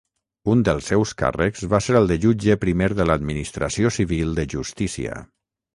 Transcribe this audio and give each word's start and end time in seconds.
Un 0.53 0.63
dels 0.69 0.87
seus 0.91 1.11
càrrecs 1.19 1.61
va 1.75 1.81
ser 1.89 1.97
el 2.01 2.09
de 2.13 2.17
jutge 2.25 2.57
primer 2.65 2.91
de 3.01 3.09
l'administració 3.11 3.95
civil 4.01 4.37
de 4.41 4.51
justícia. 4.57 5.25